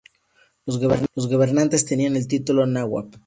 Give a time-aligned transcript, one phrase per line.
[0.65, 0.79] Los
[1.29, 3.19] gobernantes tenían el título "Nawab".